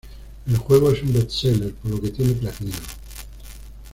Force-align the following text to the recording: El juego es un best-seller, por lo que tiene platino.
El 0.47 0.57
juego 0.57 0.89
es 0.89 1.03
un 1.03 1.13
best-seller, 1.13 1.75
por 1.75 1.91
lo 1.91 2.01
que 2.01 2.09
tiene 2.09 2.33
platino. 2.33 2.73